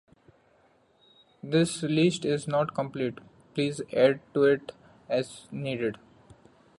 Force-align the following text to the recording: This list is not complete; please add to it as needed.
This 1.43 1.83
list 1.83 2.25
is 2.25 2.47
not 2.47 2.73
complete; 2.73 3.19
please 3.53 3.81
add 3.93 4.19
to 4.33 4.45
it 4.45 4.71
as 5.07 5.47
needed. 5.51 5.99